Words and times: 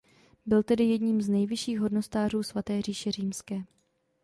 Byl 0.45 0.63
tedy 0.63 0.83
jedním 0.83 1.21
z 1.21 1.29
nejvyšších 1.29 1.79
hodnostářů 1.79 2.43
Svaté 2.43 2.81
říše 2.81 3.11
římské. 3.11 3.63